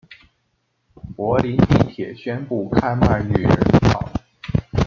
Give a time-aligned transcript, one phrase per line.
[1.15, 3.51] 柏林地鐵宣布開賣女人
[3.81, 4.09] 票